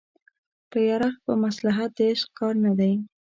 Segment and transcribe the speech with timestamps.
[0.69, 2.93] په يرغ په مصلحت د عشق کار نه دی